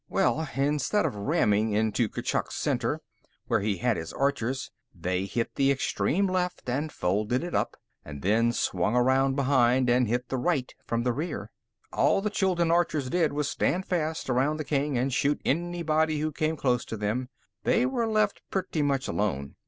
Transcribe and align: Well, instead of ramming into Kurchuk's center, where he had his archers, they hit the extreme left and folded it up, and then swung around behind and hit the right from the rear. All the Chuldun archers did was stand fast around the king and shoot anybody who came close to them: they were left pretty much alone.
Well, 0.09 0.47
instead 0.55 1.05
of 1.05 1.13
ramming 1.15 1.73
into 1.73 2.09
Kurchuk's 2.09 2.55
center, 2.55 3.01
where 3.45 3.59
he 3.59 3.77
had 3.77 3.97
his 3.97 4.11
archers, 4.13 4.71
they 4.95 5.25
hit 5.27 5.53
the 5.53 5.69
extreme 5.69 6.25
left 6.25 6.67
and 6.67 6.91
folded 6.91 7.43
it 7.43 7.53
up, 7.53 7.77
and 8.03 8.23
then 8.23 8.51
swung 8.51 8.95
around 8.95 9.35
behind 9.35 9.91
and 9.91 10.07
hit 10.07 10.29
the 10.29 10.37
right 10.39 10.73
from 10.87 11.03
the 11.03 11.13
rear. 11.13 11.51
All 11.93 12.19
the 12.19 12.31
Chuldun 12.31 12.71
archers 12.71 13.11
did 13.11 13.31
was 13.31 13.47
stand 13.47 13.85
fast 13.85 14.27
around 14.27 14.57
the 14.57 14.63
king 14.63 14.97
and 14.97 15.13
shoot 15.13 15.39
anybody 15.45 16.19
who 16.19 16.31
came 16.31 16.55
close 16.57 16.83
to 16.85 16.97
them: 16.97 17.29
they 17.63 17.85
were 17.85 18.07
left 18.07 18.41
pretty 18.49 18.81
much 18.81 19.07
alone. 19.07 19.53